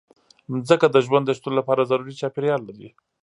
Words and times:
مځکه 0.51 0.87
د 0.91 0.97
ژوند 1.05 1.25
د 1.27 1.31
شتون 1.37 1.53
لپاره 1.59 1.87
ضروري 1.91 2.13
چاپېریال 2.21 2.61
لري. 2.69 2.89